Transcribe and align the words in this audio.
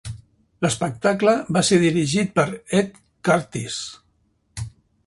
L'espectacle 0.65 1.35
va 1.57 1.63
ser 1.69 1.79
dirigit 1.83 2.33
per 2.41 2.47
Ed 2.81 2.99
Curtis. 3.31 3.79